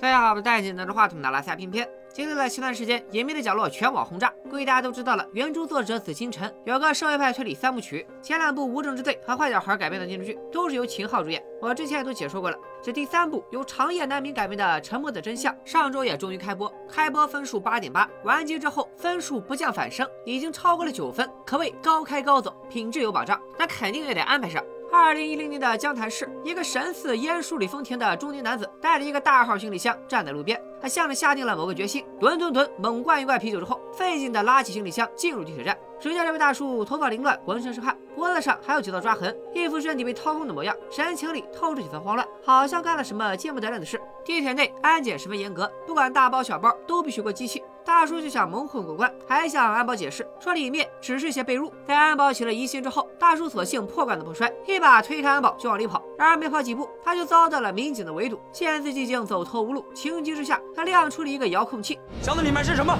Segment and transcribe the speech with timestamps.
[0.00, 1.88] 大家好，我是戴眼镜拿着话筒的拉萨片片。
[2.12, 5.26] 经历了前段时间隐秘的角落全网轰炸，估计大家都知道了。
[5.32, 11.42] 原著作者紫金陈有个社会派推理三部曲，前两部《无证之罪》和《坏小孩》改编的电视剧都是由秦昊主演。
[11.60, 12.56] 我之前也都解说过了。
[12.80, 23.40] 这第三部由长夜难明改编的《沉默的真相》，上周也终于开播，开播分数八点八，完结之后分数不降反升，已经超过了九分，可谓高开高走，品质有保障。
[23.58, 24.64] 那肯定也得安排上。
[24.90, 30.60] 二零一零年的江潭市，一个神似烟树里丰田的中年男子，带着一个大号行李箱站在路边。
[30.80, 35.76] 他像是下定了某个决心，吨吨吨猛灌一罐啤酒之后，费劲的拉起行李箱进入地铁站。
[36.00, 44.00] 只见这位大叔头发凌乱，浑身是汗，脖子上还有几道抓痕，一副身体被掏空的模样，神情里透着几分慌乱，好像干了什么见不得人的事。
[44.24, 47.62] 地铁内安检十分严格，不管大包小包都必须过机器。
[47.88, 51.72] 大叔就想蒙混过关，还向安保解释说里面只是些被褥。
[51.86, 56.02] 在安保起了疑心之后，大叔索性破罐子破摔，一把推开安保就往里跑。
[56.18, 58.38] 然而没跑几步，他就遭到了民警的围堵。
[58.52, 61.98] 见自己已经走投无路，情急之下，他亮出了一个遥控器。
[62.20, 62.94] 箱子里面是什么？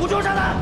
[0.00, 0.56] 无中炸弹。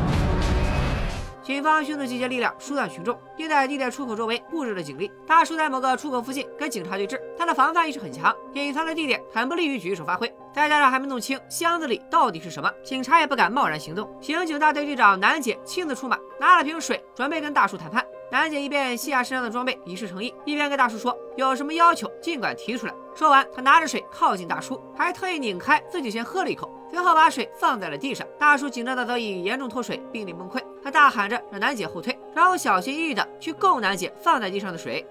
[1.50, 5.10] 警方迅速集结力量疏散群众，并在地铁出口周围布置了警力。
[5.26, 10.32] 大叔在某个出口附近跟警察对峙，他的防范意识很强，隐藏的地点很不利于举手发挥。
[10.54, 14.08] 再加上还没弄清箱子里到底是什么，警察也不敢贸然行动。
[14.20, 18.06] 刑警大队队长南姐亲自出马，拿了瓶水，准备跟大叔谈判。
[18.30, 28.26] 南姐一边卸下身上的装备以示诚意，一边跟大叔说：“有什么要求尽管提出来。”说完，她拿着水靠近大叔，还特意拧开自己先喝了一口，随后把水放在了地上。
[28.38, 30.62] 大叔紧张的早已严重脱水，濒临崩溃。
[30.82, 35.06] 他大喊着让楠姐后退，然后小心翼翼的去够楠姐放在地上的水。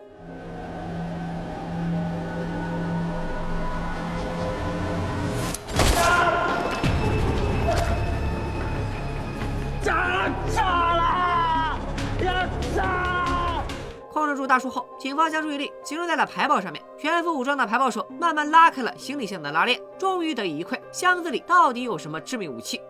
[9.81, 11.80] 炸炸了！
[12.23, 12.33] 要
[12.75, 13.63] 炸！
[14.11, 16.83] 控制住大叔后，警方将注意力集中在了排爆上面。
[17.02, 22.81] 全副武装的排爆手慢慢拉开了行李箱的拉链，终于得以一窥箱子里到底有什么致命武器。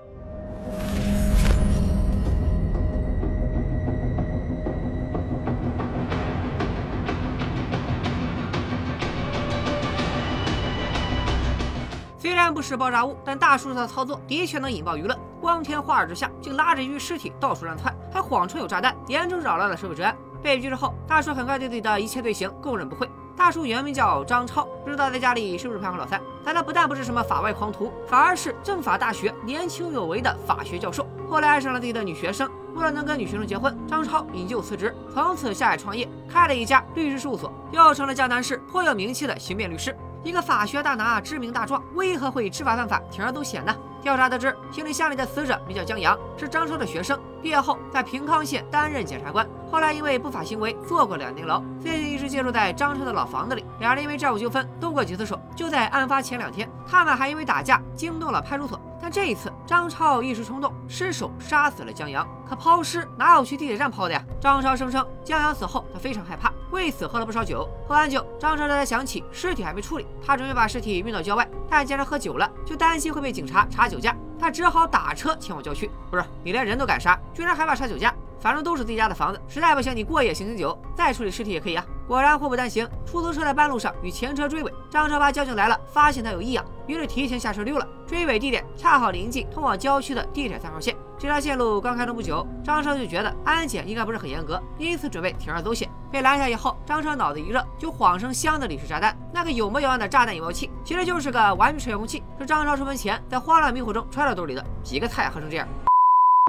[12.18, 15.16] 虽然不是爆炸物，但大叔的操作的确能引爆舆论。
[15.40, 20.18] 光天化日之下，竟拉着一具尸体到处乱窜，还谎称有炸弹，严重扰乱了社会治安。
[20.42, 23.08] 被拘之后，大叔很快对自己的一切罪行供认不讳。
[23.40, 26.20] 大叔原名叫张超，不知道在家里是不是排行老三。
[26.44, 31.08] 但他不但不是什么法外狂徒，反而是政法大学年轻有为的法学教授。
[31.30, 39.96] 后来爱上了自己的女学生，为了能跟女学生结婚，张超引咎辞职，从此下海创业，开了一家律师事务所，又成了江南市颇有名气的刑辩律师。
[40.22, 43.74] 一个法学大拿，知名大壮，为何会知法犯法、铤而走险呢？
[44.02, 53.66] 调查得知，行李箱里的死者名叫江阳，是张超的学生，毕业后在平康县担任检察官，后来因为不法行为坐过两年牢，最近借住在张超的老房子里。
[53.80, 58.80] 两人因为债务纠纷动过几次手，就在案发前两天，他们还因为打架惊动了派出所。
[59.02, 62.28] 但这一次，张超一时冲动，失手杀死了江阳。
[62.48, 64.24] 可抛尸哪有去地铁站抛的呀？
[64.40, 67.68] 张超声称，江阳死后他非常害怕，为此喝了不少酒。
[67.88, 75.90] 喝完酒，张超这才想起尸体还没处理，他准备把尸体运到郊外，但既然喝酒了，就担心会被警察查酒驾，他只好打车前往郊区。
[76.12, 78.14] 不是你连人都敢杀，居然还怕查酒驾？
[78.42, 81.86] 反正都是自己家的房子，实在不行你过夜醒醒酒，再处理尸体也可以啊。
[82.10, 87.88] 果然祸不单行，出租车在半路上与前车追尾，张超怕交警来了发现他有异样，于是提前下车溜了。
[88.08, 95.88] 追尾地点恰好临近通往郊区的地铁三号线，这条线路刚开通不久，张超就觉得安检应该不是很严格，因此准备铤而走险。
[96.12, 99.16] 被拦下以后，张超脑子一热，就谎称箱子里是炸弹。
[99.32, 104.66] 那个有模有样的炸弹引爆器，其实就是个玩具车遥控器，是张超出门前在慌乱迷糊中揣到兜里的。
[104.82, 105.68] 几个菜合成这样？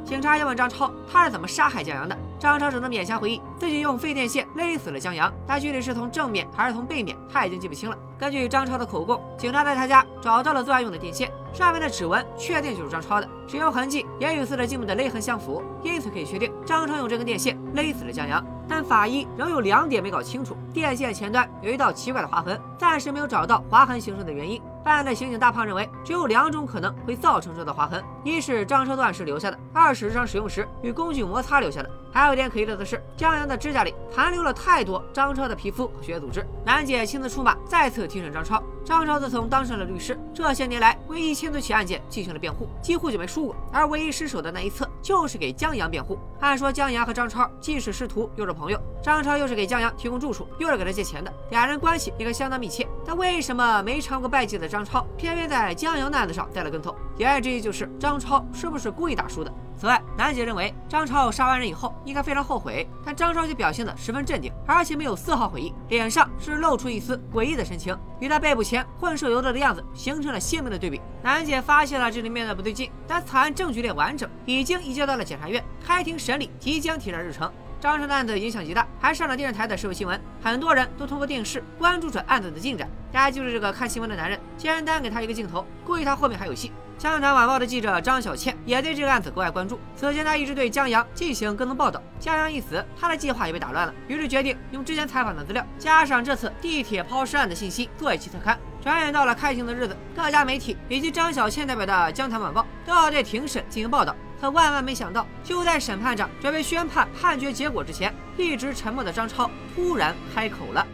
[0.05, 2.17] 警察也问张超，他是怎么杀害江阳的？
[2.39, 7.97] 张超只能勉强回忆，自己用废电线勒死了江阳，但具体是从正面还是从背面，他已经记不清了。
[8.19, 18.45] 根据张超的口供，警察在他家找到了作案用的电线，上面的指纹确定就是张超的，使用痕迹也与死者颈部的勒痕相符，因此可以确定张超用这根电线勒死了江阳。
[18.69, 24.63] 但法医仍有两点没搞清楚：电线前端有一道奇怪的划痕，暂时没有找到划痕形成的原因。
[24.83, 31.91] 办案的刑警大胖认为，只有两种可能会造成这道划痕：一是张超断时留下的，二是日常使用时与工具摩擦留下的。
[32.13, 36.45] 还有一点可疑的是，江阳的指甲里残留了太多张超的皮肤和血液组织。
[36.67, 38.63] 兰姐亲自出马，再次提审张超。
[38.85, 43.57] 张超自从当上了律师，这些年来为一千多起案件进行了辩护，几乎就没输过。
[43.73, 46.19] 而唯一失手的那一次，就是给江阳辩护。
[46.41, 52.89] 按说江阳和张超既是师徒，又是朋友，张超又是给江阳提供住处，又是给他借钱的，俩人关系应该相当密切。
[53.07, 56.95] 但为什么没尝过败绩的张超，偏偏在江阳的案子上栽了跟头？
[57.21, 59.53] 言外之意就是张超是不是故意打输的？
[59.77, 70.99] 此外，楠姐认为张超杀完人以后应该非常后悔，但张超却表现得十分镇定，而且没有丝毫悔意，脸上是露出一丝诡异的神情，与他被捕前混社游的样子形成了鲜明的对比。
[71.23, 77.53] 楠姐发现了这里面的不对劲，但此案证据链完整，已经移交到了检察院，开庭审理即将提上日程。
[77.79, 82.89] 张超的案子影响极大，还上了电视台的社会新闻，很多人都通过电视关注着案子的进展。
[83.13, 86.73] 大家就是这个看新闻的男人，简单给他一个镜头，估计他后面还有戏。
[87.01, 89.81] 江南晚报的记者张小倩也对这个案子格外关注。
[89.97, 98.59] 此前他一直对江阳进行跟踪报道，江阳一死，他的计划也被打乱了，于是决定用之前采访的资料，加上这次地铁抛尸案的信息，做一期特刊。
[98.83, 104.15] 转眼到了开庭的日子，各家媒体以及张小倩代表的江潭晚报都要对庭审进行报道。
[104.39, 110.87] 可万万没想到，就在审判长准备宣判判决结果之前，一直沉默的张超突然开口了。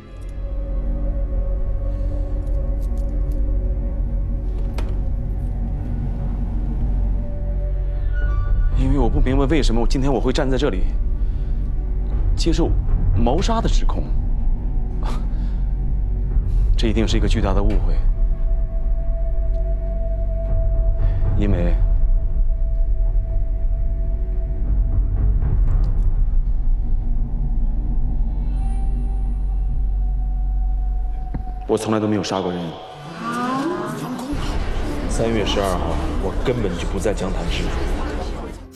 [8.78, 10.84] 因为我不明白为什么我今天我会站在这里
[12.36, 12.70] 接受
[13.16, 14.04] 谋杀的指控，
[16.76, 17.94] 这一定是一个巨大的误会，
[21.38, 21.74] 因为。
[31.68, 32.60] 我从来都没有杀过人。
[35.08, 37.64] 三月十二号，我根本就不在江潭市。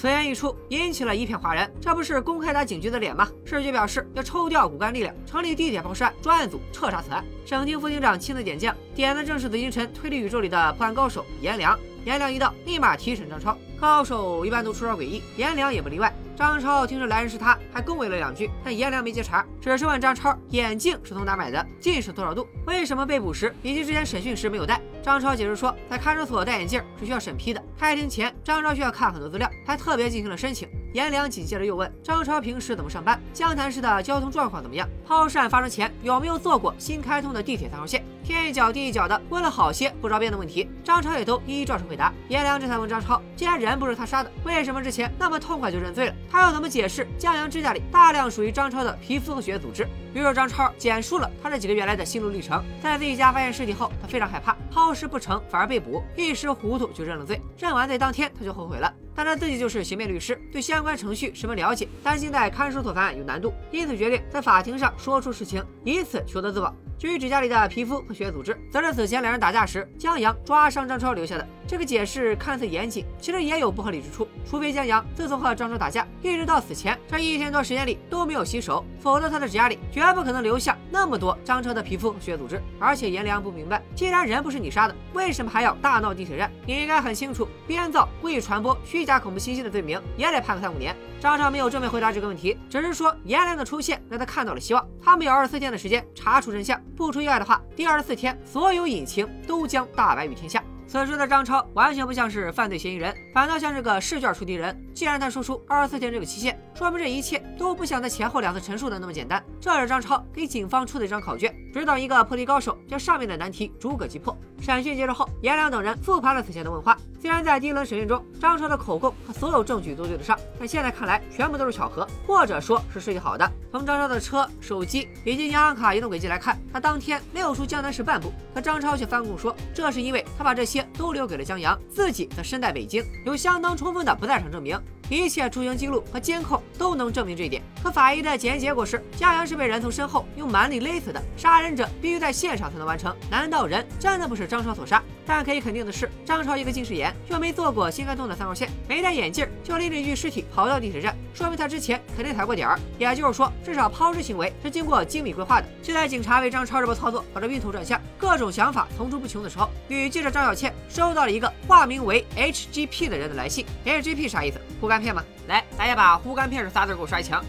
[0.00, 1.70] 此言一出，引起了一片哗然。
[1.79, 3.29] 这不是公开打警局的脸吗？
[3.44, 7.23] 市局表示要抽调骨干力量，成立地铁抛尸案专案组，彻查此案。
[7.44, 11.79] 省厅副厅长亲自点将，点的正是紫禁城推理宇宙里的破案高手颜良。
[12.06, 13.55] 颜良一到，立马提审张超。
[13.79, 16.11] 高手一般都出招诡异，颜良也不例外。
[16.35, 24.81] 张超听说来人是他，还恭维了两句，但颜良没接茬，只是问张超眼镜是从哪买的，近视多少度，为什么被捕时以及之前审讯时没有戴。
[25.02, 30.69] 张超解释说，在看守所戴眼镜是需要审批的，开庭前张超需要看很多资料，还特别进行了申请。
[30.93, 38.05] 颜良紧接着又问张超平时怎么上班，湘潭市的交通状况怎么样，抛尸案发生前有没有坐过新开通的地铁三号线。
[38.31, 42.12] 天一脚地一脚的问了好些不着边的问题，张超也都一一照实回答。
[42.29, 46.15] 颜良这才问张超，既然人不是他杀的，为什么之前那么痛快就认罪了？
[46.31, 49.85] 他又怎么解释江阳指甲里大量属于张超的皮肤和血组织？
[50.15, 52.62] 于是张超简述了他这几个月来的心路历程。
[52.81, 57.41] 在自己家发现尸体后，他非常害怕，好事不成反而被捕，一时糊涂就认了罪。
[57.59, 66.73] 认完罪当天他就后悔了，但他自己就是刑辩律师，对相关程序十分了解，担心在看守所犯案有难度，因此决定在法庭上说出实情，以此求得自保。
[67.00, 71.49] 至于指甲里的皮肤和血液组织，则是此前两人打架时江阳抓伤张超留下的。
[71.70, 74.26] 这个解释看似严谨，其实也有不合理之处。
[74.44, 82.61] 除非江阳自从和张超打架，一直到死前这一天多时间里都没有洗手，否则他的指甲里绝不可能留下那么多张超的皮肤和血组织。
[82.81, 86.50] 而且颜良不明白，既然人不是你杀的，为什么还要大闹地铁站？
[86.67, 90.93] 你应该很清楚，编造、故意传播虚假恐怖信息的罪名也得判个三五年。
[91.20, 94.84] 张超没有正面回答这个问题，只是说颜良的出现让他看到了希望。
[95.00, 100.61] 他们有二十四天的时间查出真相，不出意外的话，第二十四天所有隐情都将大白于天下。
[100.90, 104.76] 此时的张超完全不像是犯罪嫌疑人，反倒像是个试卷出题人。
[104.92, 109.40] 既然他说出二十四天这个期限，说明这一切都不像他前后两次陈述的那么简单。
[109.60, 114.37] 这是张超给警方出的一张考卷，指导一个破题高手将上面的难题逐个击破。
[114.60, 116.98] 审讯结束后，颜良等人复盘了此前的问话。
[117.20, 123.48] 虽然在第一轮审讯中，张超的口供和所有证据都对得上，但现在看来全部都是巧合，或者说是设计好的。
[123.70, 128.32] 从张超的车、手机以及银行卡移动轨迹来看，他当天没有出江南市半步。
[128.55, 134.81] 可张超却翻供说，这是因为他把这些都留给了江阳，自己则身在北京，有相当充分的不在场证明。
[135.17, 137.62] 一切出行记录和监控都能证明这一点。
[137.82, 143.14] 可法医的检验结果是，江阳是被人从身后用蛮力勒死的，杀人者必须在现场才能完成。
[143.31, 145.02] 难道人真的不是张超所杀？
[145.26, 152.79] 但可以肯定的是，张超一个近视眼，又没坐过新开通的三号线，没戴眼镜，就拎着一具尸体跑到地铁站，说明他之前肯定踩过点儿。
[152.98, 155.67] 也就是说，至少抛尸行为是经过精密规划的。
[155.82, 163.65] 就在警察为张超这波操作搞得晕头转向，各种想法层出不穷的时候，女记者张小倩收到了一个化名为 HGP 的人的来信。
[163.84, 164.60] HGP 啥意思？
[164.79, 165.24] 护肝片吗？
[165.48, 167.43] 来，大家把“护肝片”这仨字给我刷墙。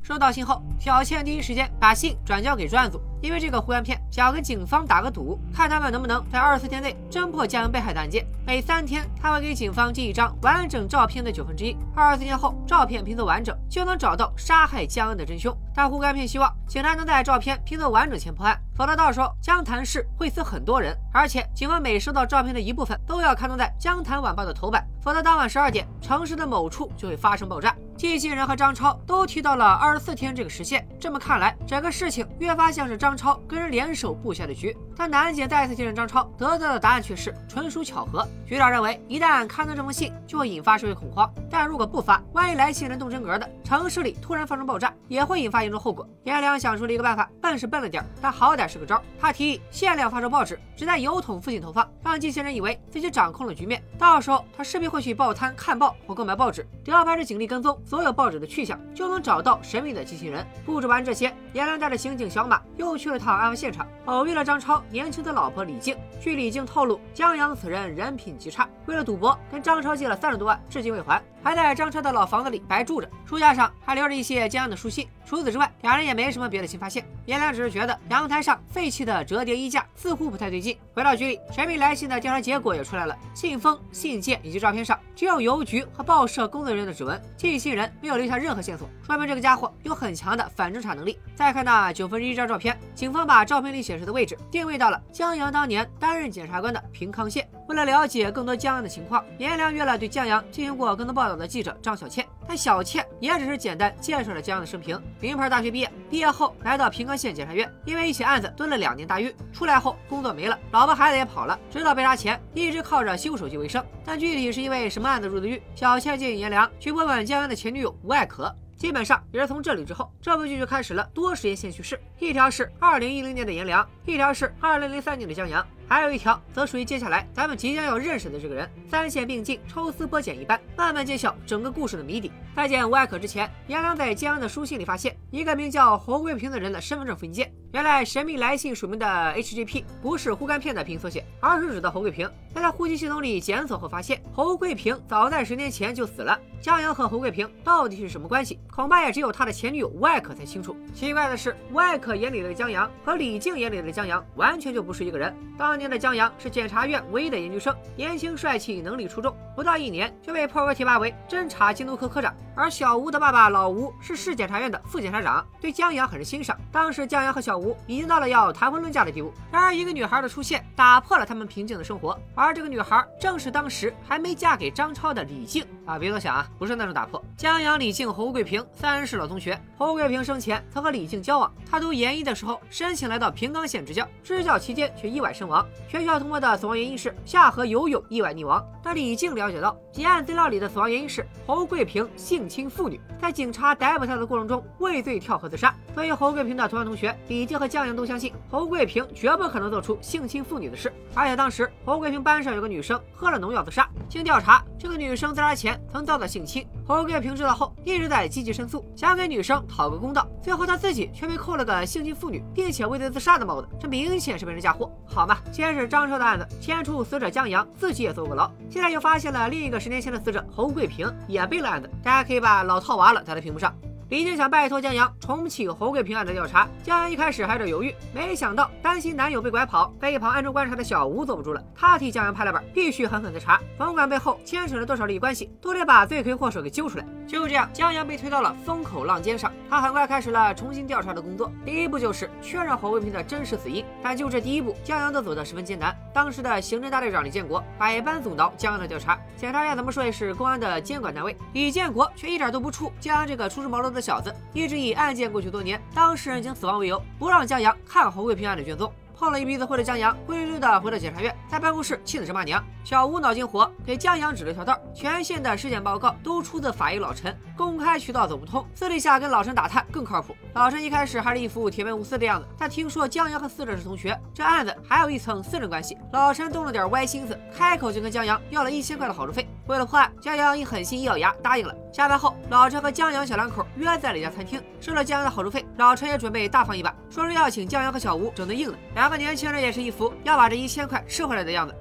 [0.00, 8.24] 收到信后，小倩第一时间把信转交给专案组，因为这个护肝片想跟警方打个赌，看他们能不能在二十四天内侦破江阳被害的案件。
[8.46, 11.76] 每三天，他会给警方寄一张完整照片的九分之一。
[11.94, 15.56] 二十四天后，照片拼凑完整，就能找到杀害江阳的真凶。
[15.74, 20.96] 但护肝片希望警察能在照片拼凑完整前破案，否则到时候江潭市会死很多人。
[21.12, 27.74] 而且，警方每收到照片的一部分都要刊登在江潭晚报的头版，否则当晚十二点，城市的某处就会发生爆炸。
[27.96, 34.76] 机器人和张超都提到了二十四天这个时限，这么看来，整个事情越发像是张超跟人联手布下的局。
[34.96, 38.26] 但南姐再次提审张超，得到的答案却是纯属巧合。
[38.46, 46.06] 局长认为，一旦刊登这封信，就会引发社会恐慌；但如果不发，万一来信人动真格的，城市里突然发生爆炸，也会引发严重后果。
[46.24, 49.02] 颜良想出了一个办法，笨是笨了点但好歹是个招。
[49.18, 53.82] 他提议限量发售报纸，只在邮筒附近投放，让机器人以为自己掌控了局面。
[53.98, 60.46] 到时候他势必会去报摊看报或购买报纸，只要派出警力跟踪所有报纸的去向，就能找到神秘的机器人。
[60.64, 65.96] 布置完这些，颜良带着刑警小马又去了趟案发现场，偶遇了张超年轻的老婆李静。
[66.20, 75.08] 据李静透露，江阳此人人品极差，为了赌博跟张超借了三十多万，至今未还，还在张超的老房子里白住着，书架上还留着一些江阳的书信。
[75.24, 77.04] 除此之外，两人也没什么别的新发现。
[77.24, 80.76] 颜良只是觉得阳台上废弃的折叠衣架似乎不太对劲。
[80.92, 91.18] 回到局里，神秘来信的调查结果也出来了，信封、信件以及照片上只有邮局和报社工作人员的指纹，寄信人没有留下任何线索，说明这个家伙有很强的反侦查能力。
[91.34, 97.48] 再看那九分之一张照片，警方把照片里显示的位置定位到了江阳当年担任检察官的平康县。
[97.68, 104.98] 为了了解更多江江阳的情况，颜良约了对江阳进行过跟踪报道的记者张小倩，但小倩也只是简单介绍了江阳的生平。
[105.20, 113.84] 名牌大学毕业，毕业后来到平康县检察院，因为一起案子蹲了两年大狱，出来后工作没了，老婆孩子也跑了，直到被杀前一直靠着修手机为生。
[114.06, 118.50] 但具体是因为什么案子入的狱，小倩建议颜良去问问江阳的前女友吴爱可。
[118.74, 125.64] 基本上也是从这里之后，这部剧就开始了多时间线叙事，一条是二零一零年的颜良，一条是二零零三年的江阳。
[125.92, 132.32] 还有一条则属于接下来咱们即将要认识的这个人，三线并进，抽丝剥茧一般，慢慢揭晓整个故事的谜底。
[132.56, 137.52] 在见吴艾可之前，颜良在江阳的书信里发现一个名叫侯贵平的人的身份证复印件。
[137.74, 139.06] 原来神秘来信署名的
[139.36, 142.30] HGP 不是护肝片的拼音缩写，而是指的侯贵平。
[142.54, 146.38] 在他户籍系统里检索后发现，侯贵平早在十年前就死了。
[146.60, 148.60] 江阳和侯贵平到底是什么关系？
[148.70, 150.76] 恐怕也只有他的前女友吴爱可才清楚。
[150.94, 155.34] 奇怪的是，吴爱可眼里的江阳和李静眼里的江阳完全就不是一个人。
[155.56, 162.32] 当年年的江阳是检察院唯一的研究生，年轻帅气，能力出众，不到一年就被破格提拔为侦查监督科科长。
[162.54, 166.56] 而小吴的爸爸老吴是市检察院的副检察长，对江阳很是欣赏。
[166.70, 169.32] 当时江阳和小吴已经到了要谈婚论嫁的地步。
[169.50, 175.98] 然而一个女孩的出现打破了他们平静的生活，而这个女孩正是当时还没嫁给张超的李静啊！
[175.98, 177.22] 别多想啊，不是那种打破。
[177.36, 179.58] 江阳、李静、侯贵平三人是老同学。
[179.76, 185.66] 侯贵平生前曾和李静交往，他读研一的时候申请来到平冈县支教，支教期间却意外身亡。
[185.88, 188.64] 学校通报的死亡原因是下河游泳意外溺亡。
[188.84, 195.74] 但李静了解到，结案资料里的死亡原因是侯贵平性侵妇女，在警察逮捕他的过程中畏罪跳河自杀。
[195.94, 200.92] 所以侯贵平的同班同学李静和江阳都相信侯贵平绝不可能做出性侵妇女的事。
[201.14, 206.66] 而且当时侯贵平班上有个女生喝了农药自杀，经调查，这个女生在他前曾遭到性侵。
[206.84, 210.26] 侯贵平知道后一直在积极申诉，想给女生讨个公道。
[210.42, 214.90] 最后他自己却被扣了个性侵妇女并且畏罪自杀的帽子，这明显是被人嫁祸。
[215.06, 221.88] 好嘛，先是张超的案子，牵出死者江阳自己也坐过牢，现在又发现了另一个十年前的死者侯桂平也背了案子。
[222.02, 223.72] 大家可以把老套娃了打在屏幕上。
[224.12, 237.06] 李静想拜托江阳重启侯贵平案的调查，江阳一开始还有点犹豫，没想到担心男友被拐跑，在一旁暗中观察的小吴坐不住了，他替江阳拍了板，必须狠狠的查，甭管背后牵扯了多少利益关系，都得把罪魁祸首给揪出来。
[237.26, 241.50] 就这样，江阳被推到了风口浪尖上，他很快开始了重新调查的工作。
[241.64, 245.96] 第一步就是确认侯贵平的真实死因，但就这第一步，江阳都走得十分艰难。
[246.12, 254.01] 当时的刑侦大队长李建国百般阻挠江阳的调查，检察院怎么说也是公安的监管单位，李建国却一点都不怵江阳这个初出茅庐的。
[254.02, 258.92] 小子一直以案件过去多年，当事人已经死亡为由，不让江阳看侯贵平案的卷宗。
[259.14, 262.60] 碰了一鼻子灰的江阳灰溜溜的回到检察院，在办公室气得直骂娘。
[262.82, 270.34] 小吴脑筋活，给江阳指了条道：全县的尸检报告都出自法医老陈，公开渠道走不通，私底下跟老陈打探更靠谱。
[270.54, 279.46] 老陈一开始还是一副铁面无私的样子，但听说江阳和死者是同学，这案子还有一层私人关系，老陈动了点歪心思，开口就跟江阳要了一千块的好处费。
[279.66, 281.74] 为了破案，江阳一狠心一咬牙答应了。
[281.92, 288.78] 下班后，老陈和江阳小两口约在了一家餐厅，收了江阳的好处费，老陈也准备大方一把，说是要请江阳和小吴整顿硬的。
[288.94, 291.74] 两个年轻人也是一副要把这一千块吃回来的样子。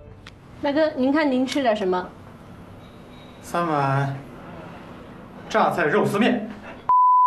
[0.61, 2.07] 大哥，您看您吃点什么？
[3.41, 4.15] 三碗
[5.51, 6.49] 榨菜肉丝面。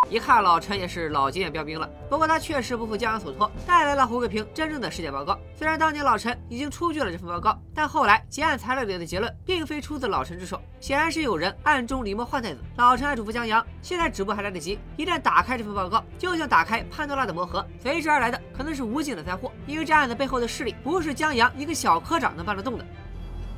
[0.09, 5.37] 一看老陈也是老经验标兵了，不过他确实不负江阳所托，带来了胡桂平真正的尸检报告。
[5.55, 12.59] 虽然当年老陈已经出具了这份报告，但后来结案材料里的结论并非出自老陈之手，显然是有人暗中狸猫换太子。
[12.77, 19.51] 老陈还嘱咐江阳，现在止步还来得及，一旦打开这份报告，就像打开潘多拉的魔盒，随之而来的可能是无尽的灾祸。
[19.67, 22.83] 因为这案子背后的势力不是江阳一个小科长能搬得动的。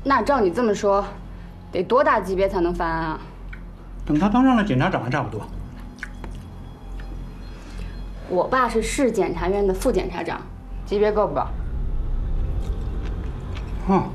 [0.04, 1.06] 那照你这么说，
[1.72, 3.22] 得多大级别才能翻案啊？
[4.08, 5.46] 等他当上了检察长还差不多。
[8.30, 10.42] 我爸是市检察院的副检察长，
[10.86, 11.42] 级别够不够？
[13.90, 14.10] 哦，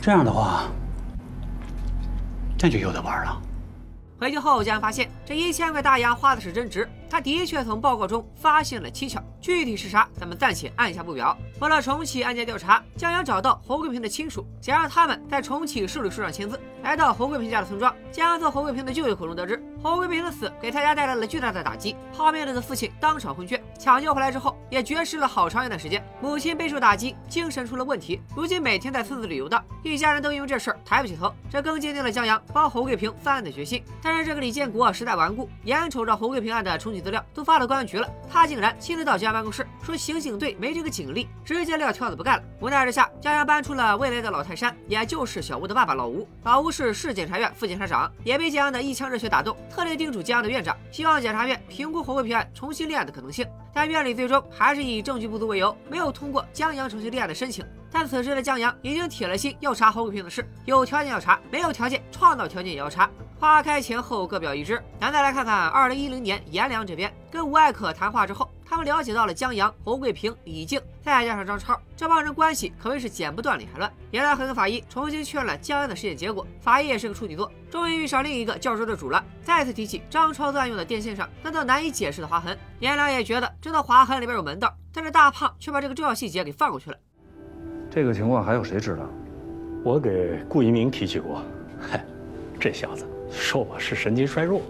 [0.00, 0.64] 这样的话，
[2.60, 3.42] 那就有的玩了。
[4.18, 11.36] 回去后，竟然发现这一千块大洋花的是真值，他的确从报告中发现了蹊跷，具体是啥，咱们暂且按下不表。
[11.60, 16.60] 为了重启案件调查，江阳找到侯桂平的亲属，想让他们在重启受理书上签字。
[16.82, 33.82] 来到侯桂平家的村庄，江阳从侯桂平的舅舅口中得知，侯桂平的死给他家带来了巨大的打击，泡面子的父亲当场昏厥，抢救回来之后也绝食了好长一段时间，母亲备受打击，精神出了问题，如今每天在村子里游荡，一家人都因为这事儿抬不起头，这更坚定了江阳帮侯桂平翻案的决心。
[34.02, 42.42] 但是这个李建国实在顽固，眼瞅着侯桂平案的重启资料都发到公安局了，他竟然亲自到江阳办公室说刑警队没这个警力，直接撂挑子不干了。
[42.60, 46.28] 无奈之下，江阳搬出了未来的老泰山，也就是小吴的爸爸老吴。
[46.44, 53.46] 老吴是市检察院副检察长，也被江阳的一腔热血打动，特地叮嘱江阳的院长，希望检察院评估侯桂平案重新立案的可能性。
[53.72, 57.64] 但院里最终还是以证据不足为由，没有通过江阳程序立案的申请。
[57.92, 63.08] 但此时的江阳已经铁了心要查侯桂平的事，有条件要查，没有条件创造条件也要查。
[63.38, 64.82] 花开前后各表一枝。
[65.00, 68.47] 咱再来看看二零一零年阎良这边，跟吴艾可谈话之后，
[68.78, 73.92] 们了解到了江阳、侯桂平、李静，再加上张超，这帮人关系可谓是剪不断理还乱。
[74.12, 79.22] 阎良还跟法医重新确认了江阳的尸检结果，法医也是个处女座，终于遇上另一个较真的主了。
[79.42, 86.96] 再次提起张超作案用的电线上那道难以解释的划痕，阎良也觉得这道划痕里边有门道，但是大胖却把这个重要细节给放过去了。
[87.90, 89.02] 这个情况还有谁知道？
[89.84, 91.42] 我给顾一鸣提起过，
[91.80, 92.04] 嗨，
[92.60, 94.60] 这小子说我是神经衰弱，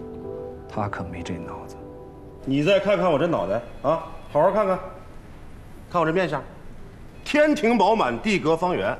[0.69, 1.75] 他可没这脑子。
[2.45, 4.79] 你再看看我这脑袋啊，好好看看，
[5.91, 6.41] 看我这面相，
[7.23, 8.97] 天庭饱满，地阁方圆。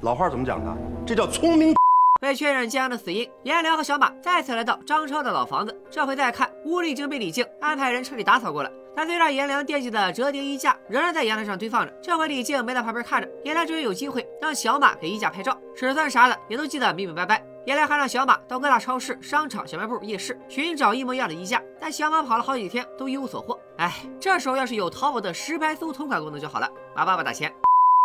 [0.00, 0.76] 老话怎么讲的？
[1.06, 1.74] 这叫聪明。
[2.22, 5.76] 为确认江阳的死因，颜良和小马再次来到张超的老房子。
[5.90, 8.70] 这回再看，屋里已经被李静安排人彻底打扫过了。
[8.96, 11.92] 但最让颜良惦记的折叠衣架仍然在阳台上堆放着。
[12.02, 17.44] 这回李静没在旁边看着，颜良终于有机会让小马给衣架拍照，尺寸啥的也都记得明明白白。
[17.68, 23.60] 原来还让小马到各大超市、商场、小卖部、夜市寻找一模一样的衣架，但小马跑了好几天都一无所获。
[23.76, 27.54] 哎，这时候要是有淘宝的实拍搜同款功能就好了，马爸爸打钱。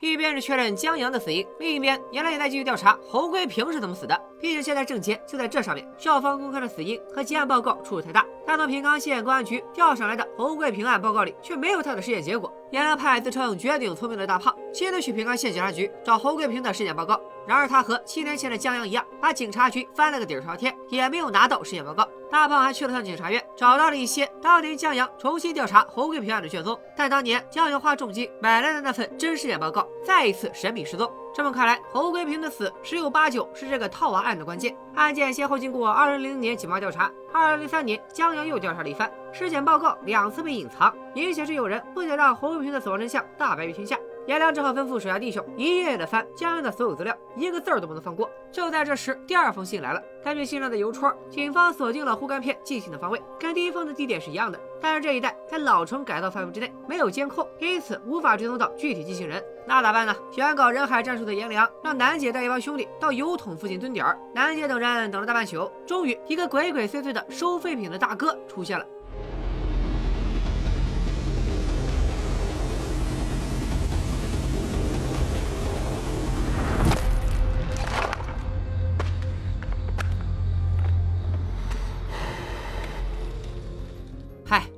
[0.04, 4.22] 一边是确认江阳的死因，另一边原来也在继续调查侯桂平是怎么死的。
[4.38, 12.54] 毕竟现在症结就在这上面，校方公开的死因和结案报告出入太大，但从平冈县公安局调上来的侯桂平案报告里却没有他的尸检结果。
[12.72, 22.08] 阎良派自称绝顶聪明的大胖亲自去平冈县警察局找侯桂平的尸检报告，然而他和七年前的江阳一样，把警察局翻了个底朝天，也没有拿到尸检报告。
[22.30, 31.10] 大胖还去了趟警察院，找到了一些当年江阳重新调查侯桂平案的卷宗，但当年江阳花重金买来的那份真尸检报告再一次神秘失踪。
[31.34, 34.76] 这么看来，侯桂平的死十有八九是这个套娃案的关键。
[34.94, 43.98] 案件先后经过2000年警方调查，，2003年江阳又调查了一番，尸检报告两次被隐藏，明显是有人不想让侯桂平的死亡真相大白于天下。
[44.26, 48.30] 颜良只好吩咐手下弟兄一页页的翻江阳的所有资料，一个字儿都不能放过。
[48.52, 50.02] 就在这时，第二封信来了。
[50.24, 54.58] 根据信上的邮戳，警方锁定了护肝片寄信的方位，跟第一封的地点是一样的。
[54.80, 59.44] 但是这一带在老城改造范围之内，没有监控，因此无法追踪到具体寄信人。
[59.66, 60.16] 那咋办呢？
[60.32, 64.18] 喜欢搞人海战术的颜良，让楠姐带一帮兄弟到油桶附近蹲点儿。
[64.34, 68.86] 楠姐等人等了大半宿，终于一个鬼鬼祟祟的收废品的大哥出现了。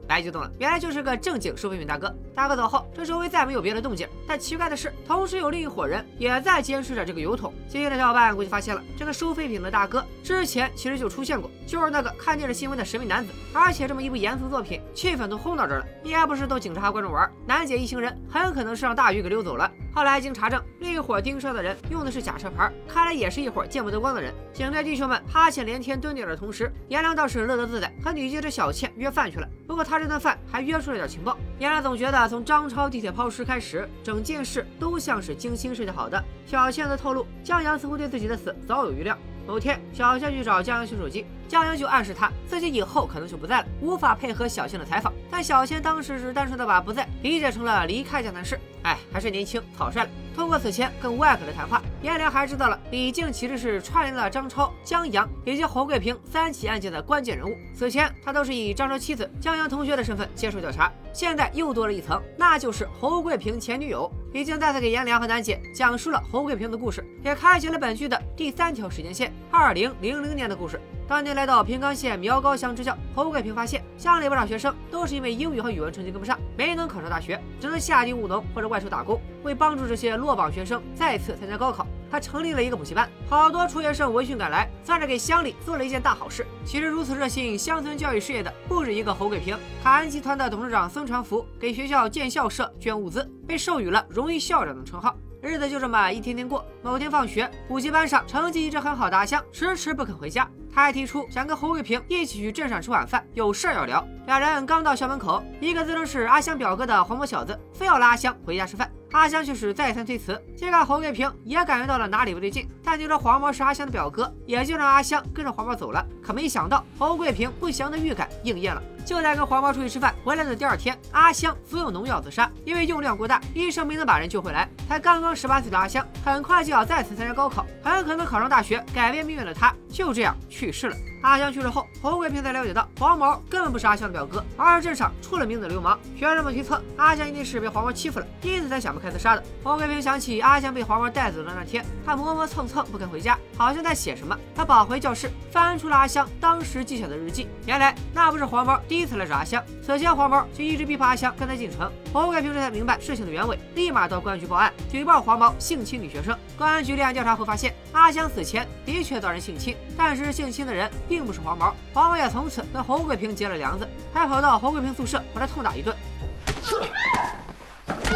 [0.07, 2.13] 白激动了，原来就是个正经收废品大哥。
[2.33, 4.07] 大哥走后，这周围再没有别的动静。
[4.27, 7.53] 但奇怪的是，同时有另一伙人也在监视着这个油桶。
[7.67, 13.31] 接线的小伙伴估计发现了，这个收废品的大哥之前其实就出现过，就是那个看见了新闻的神秘男子。
[13.53, 17.31] 而且这么一部严肃作品，气氛都轰到这儿了，你还不是逗警察和观众玩？
[17.45, 19.71] 楠姐一行人很可能是让大鱼给溜走了。
[19.93, 24.33] 后来经查证，另一伙盯梢的人用的是假车牌，看来也是一伙见不得光的人。
[24.51, 29.47] 警队弟兄们哈欠连天蹲点的同时，颜良倒是乐得自在，和女记者小倩约饭去了。
[29.67, 31.37] 不过他这顿饭还约出了点情报。
[31.59, 36.19] 颜良总觉得从张超地铁抛尸开始，整件事都像是精心设计好的。
[36.47, 39.15] 小倩则透露，江阳似乎对自己的死早有预料。
[39.47, 45.13] 某天，小倩去找江阳修手机，江阳就暗示他自己以后可能就不在了，无法配合小倩的采访。
[45.29, 48.59] 但小倩当时是单纯的把不在理解成了离开江南市。
[48.83, 50.09] 哎，还是年轻草率了。
[50.35, 57.57] 通过此前跟外科的谈话，颜良还知道了李静其实是串联了张超、江阳以及侯桂平三起案件的关键人物。
[57.73, 64.07] 此前他都是以张超妻子江阳同学的身份接受调查，现在又多了一层，那就是侯桂平前女友。
[64.33, 70.79] 李静再次给颜良和楠姐讲述了侯桂平的故事，也开启了本剧的第三条时间线——二零零零年的故事。
[71.07, 79.21] 当年来到平冈县苗高乡支教，侯贵平发现乡里不少学生都是因为英语和语文成绩跟不上，没能考上大学，只能下地务农或者外出打工。
[79.43, 83.07] 为帮助这些落榜学生再次参加高考，他成立了一个补习班。
[83.29, 86.43] 好多辍学生闻讯赶来，算是给乡里做了一件大好事。
[86.65, 95.15] 其实如此热心乡村教育事业的不止一个侯贵平，卡恩集团的董事长孙传福给学校建校社捐物资，被授予了荣誉校长的称号。
[95.45, 96.65] 日子就这么一天天过。
[96.81, 100.49] 某天放学，补习班上成绩一直很好的阿香迟迟不肯回家。
[100.73, 104.05] 他还提出想跟侯贵平一起去镇上吃晚饭，有事儿要聊。
[104.25, 108.91] 两人刚到校门口，一个自称是阿香表哥的黄毛小子非要拉阿香回家吃饭。
[109.11, 110.37] 阿香却是再三推辞。
[110.57, 116.05] 这个侯贵平也感觉到了哪里不对劲，但听说黄毛是阿香的表哥，也就让阿香跟着黄毛走了。
[116.21, 118.83] 可没想到，侯贵平不祥的预感应验了。
[119.05, 124.67] 就在跟黄毛出去吃饭回来的第二天，阿香服用农药自杀，因为用量过大，医生没能把人救回来。
[124.89, 130.97] 才刚刚十八岁的阿香，很快就要再次参加高考，很可能考上大学，改变命运的他，就这样去世了。
[131.21, 135.99] 阿香去世后，侯贵平才了解到黄毛根本不是阿香的表哥，而是镇上出了名的流氓。
[136.15, 139.43] 学生们推测，阿香一定是被黄毛欺负了，因此才想不开自杀的。
[139.63, 144.37] 侯贵平想起阿香被黄毛带走的那天，他磨磨蹭蹭不肯回家，好像在写什么。
[144.55, 147.47] 他跑回教室，翻出了阿香当时记下的日记。
[147.65, 151.91] 原来那不是黄毛第第一次来找阿香，此前黄毛就一直逼迫阿香跟他进城。
[152.13, 156.33] 侯贵平这才明白事情的原委，立马到公安局报案，举报黄毛性侵女学生。
[156.57, 160.89] 公安局立案调查后发现，阿香死前的确遭人性侵，但是性侵的人。
[161.09, 165.93] 并不是黄毛，黄毛也从此跟侯贵平结了梁子，还跑到侯贵平宿舍把他痛打一顿。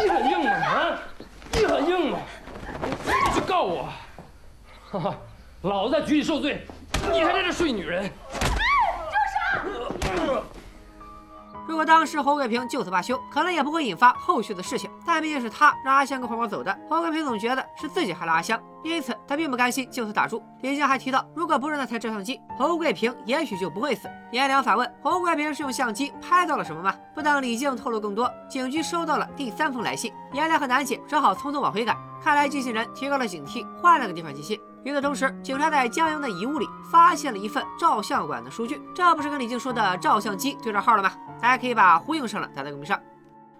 [0.02, 0.50] 你很硬吗？
[0.50, 0.98] 啊，
[1.52, 2.18] 你很硬吗？
[2.86, 3.86] 你去告我！
[4.90, 5.14] 哈哈，
[5.60, 6.66] 老子在局里受罪，
[7.12, 8.10] 你还在这睡女人！
[11.70, 14.90] 如果当时侯贵平就此罢休，可能也不会引发后续的事情。
[15.06, 20.42] 但毕竟是他让阿香跟黄毛走的，侯贵平总觉得是自己害了阿香，因此他并不甘心就此打住。
[20.62, 24.10] 李静还提到，如果不是那台照相机，侯贵平也许就不会死。
[24.32, 26.92] 颜良反问侯贵平是用相机拍到了什么吗？
[27.14, 31.96] 不等李静透露更多，警局收到了第三封来信，颜良很难解，只好匆匆往回赶。
[32.20, 34.58] 看来机器人提高了警惕，换了个地方寄信。
[34.82, 41.12] 与此同时，警察在江阳的遗物里发现了一份照相馆的数据，这不是跟李静说的照相机对上号了吗？
[41.40, 42.98] 大家可以把呼应上了打在公屏上。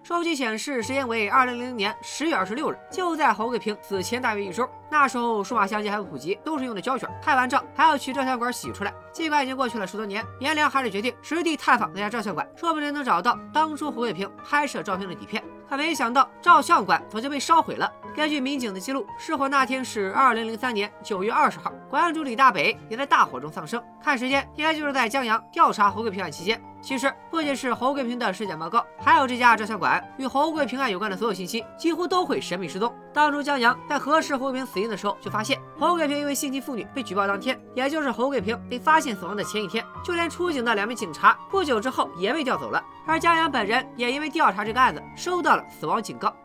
[0.03, 4.67] 数据显示，时间为二零零零年十月二十六日，就在侯桂平死前大约一周。
[4.91, 8.93] 那时候数码相机还不普及，都是用的胶卷，拍完照还要去照相馆洗出来。
[9.13, 15.41] 尽管已经过去了十多年，颜良还是决定实地探访那家照相馆，说不定能找到当初侯贵平拍摄照片的底片。
[15.69, 17.89] 可没想到，照相馆早就被烧毁了。
[18.13, 23.81] 根据民警的记录，失火那天是二零零三年九月二十号，馆主李大北也在大火中丧生。
[24.03, 26.61] 看时间，应该就是在江阳调查侯贵平案期间。
[26.81, 32.93] 其实，不仅是侯贵平的尸检报告，还有这家照相馆与侯贵平案有关的所有信息，几乎都会神秘失踪。
[33.13, 42.83] 当初江阳在核实侯贵平死因的时候，就发现侯贵平因为性侵妇女被举报当天，也就是侯贵平被发现死亡的前一天，就连出警的两名警察不久之后也被调走了。
[43.05, 46.35] 而江阳本人也因为调查这个案子，收到了死亡警告。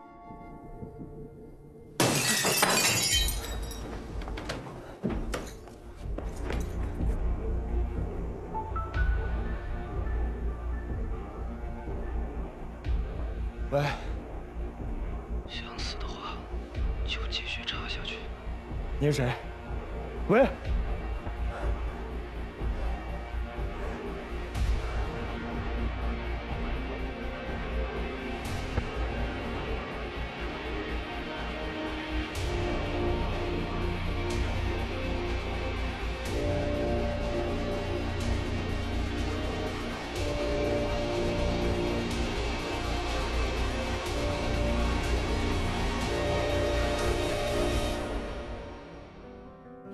[13.69, 13.83] 喂，
[19.07, 19.31] 你是谁？
[20.27, 20.45] 喂。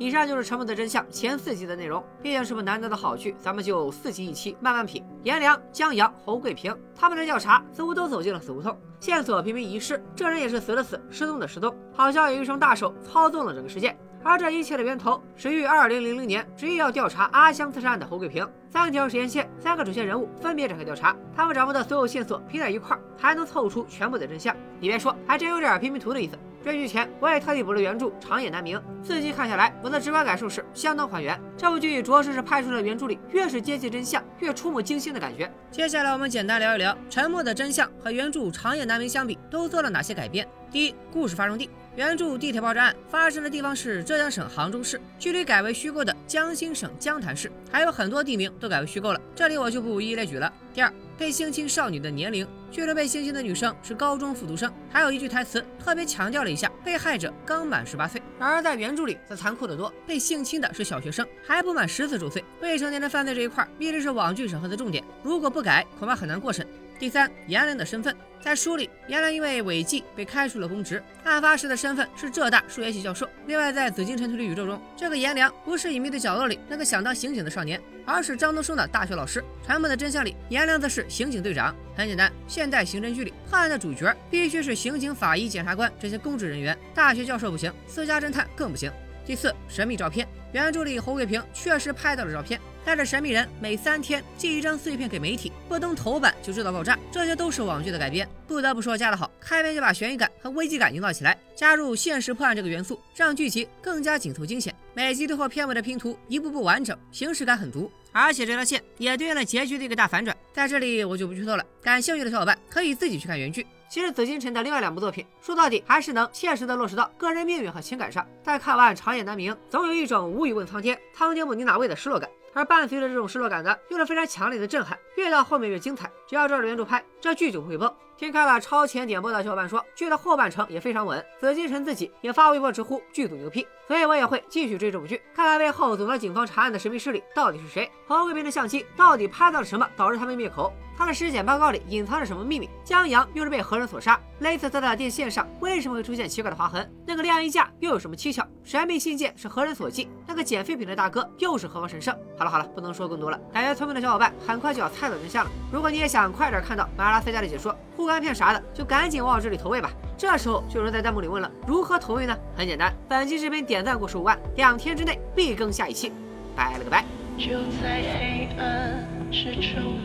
[0.04, 5.02] 以上就是《沉默的真相》前四集的内容，毕竟是部难得的好剧，咱们就四集一期，慢慢品。
[5.24, 13.98] 颜良、江阳、侯贵平，他们的调查似乎都走进了死胡同，线索频频遗失，这人也是死的死，失踪的失踪，好像有一双大手操纵了整个事件。
[14.26, 18.46] 而这一切的源头始于2000年执意要调查阿香自杀案的侯贵平。
[18.70, 24.54] 三条时间线，三个主线人物分别展开调查，他们掌握的所有线索拼在一块儿，才能凑出全部的真相。
[24.82, 26.38] 你别说，还真有点拼拼图的意思。
[26.63, 31.38] 追剧前，我也特地补了原著《长夜难明》，四集看下来，我的直观感受是相当还原。
[31.58, 35.52] 这部剧着实是拍出了原著里越是接近真相，越触目惊心的感觉。
[35.69, 40.47] 接下来，我们简单聊一聊《沉默的真相》和原著《长夜难明》相比，都做了哪些改编。
[40.71, 41.69] 第一，故事发生地。
[41.97, 50.52] 原著地铁爆炸案发生的地方是浙江省杭州市，距离改为虚构的江西省江潭市还有很多地名都改为虚构了，这里我就不一一列举了。
[50.73, 58.21] 第二，被性侵少女的年龄，据说被性侵的女生是高中复读生，还有一句台词特别强调了一下，被害者刚满十八岁。
[58.39, 62.43] 然而在原著里则残酷得多，被性侵的是小学生，还不满十四周岁。
[62.62, 66.67] 未成年人犯罪这一块一直是网剧审核的重点，如果不改，恐怕很难过审。
[67.00, 73.28] 第三，颜良的身份，在书里，颜良因为违纪被开除了公职，案发时的身份是浙大数学系教授。
[73.46, 79.44] 另外，在紫禁城推理宇宙中，这个颜良不是隐秘的角落里那个想当刑警的少年，而是张东升的大学老师。
[79.66, 81.76] 传闻的真相里，颜良则是刑警队长。
[81.96, 88.90] 很简单，现代刑侦剧里，破案的主角必须是刑警、法医、检察官这些公职人员，大学教授不行，私家侦探更不行。
[89.26, 92.60] 第四，神秘照片，原著里侯桂平确实拍到了照片。
[92.86, 98.28] 但是神秘人每三天寄一张碎片给媒体，不登头版就知道爆炸，这些都是网剧的改编。
[98.48, 104.74] 不得不说加的好，开篇就把悬疑感和危机感营造起来，加入现实破案这个元素，让剧情更加紧凑惊险。
[104.93, 110.36] 每集最后片尾的拼图一步步完整，形式感很足，而且这条线也对应了结局的一个大反转。
[110.54, 113.65] 在这里我就不剧透了，感兴趣的小伙伴可以自己去看原剧。
[113.89, 118.28] 其实紫禁城的另外两部作品，说到底还是能切实的落实到个人命运和情感上。
[118.43, 122.30] 在看完长夜难明，总有一种无语问苍天，苍天不你哪位的失落感。
[122.54, 126.12] 而伴随着这种失落感的，又是非常强烈的震撼，越到后面越精彩。
[126.28, 127.94] 只要照着原著拍，这剧就不会崩。
[128.24, 131.22] 听开了超前点播的小伙伴说，剧的后半程也非常稳。
[131.42, 137.92] 紫禁城自己也发微博直呼剧组牛批，所以我也会继续追这部剧，看看背后总的警方查案的神秘势力到底是谁。
[138.08, 140.72] 侯贵平的相机到底拍到了什么，导致他们灭口？
[140.96, 142.70] 他的尸检报告里隐藏着什么秘密？
[142.86, 144.18] 江阳又是被何人所杀？
[144.40, 146.90] 勒死他的电线上为什么会出现奇怪的划痕？
[147.06, 148.48] 那个晾衣架又有什么蹊跷？
[148.64, 150.08] 神秘信件是何人所寄？
[150.26, 152.16] 那个捡废品的大哥又是何方神圣？
[152.38, 155.52] 好了好了，不能说更多了，感觉聪明的小伙伴很快就要猜到真相了。
[155.74, 159.89] 如果你也想快点看到马拉塞加的解说、护肝片啥的，就赶紧往我这里投喂吧。
[160.18, 162.38] 这时候就有人在弹幕里问了，如何投喂呢？
[162.54, 166.12] 很简单，本期视频点赞过十五万，两天之内必更下一期。
[166.54, 167.06] 拜了个拜。
[167.38, 169.98] 就在黑暗之中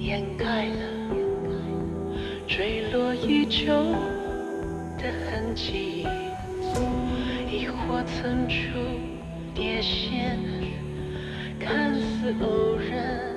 [0.00, 1.14] 掩盖了
[2.48, 3.72] 坠落已久
[4.98, 6.08] 的痕迹，
[7.48, 8.80] 亦或层出
[9.54, 10.40] 叠现，
[11.60, 13.33] 看似偶然。